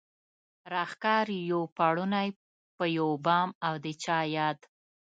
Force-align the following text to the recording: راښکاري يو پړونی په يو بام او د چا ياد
راښکاري 0.73 1.39
يو 1.51 1.61
پړونی 1.77 2.27
په 2.77 2.85
يو 2.97 3.09
بام 3.25 3.49
او 3.67 3.73
د 3.83 3.85
چا 4.03 4.17
ياد 4.35 4.59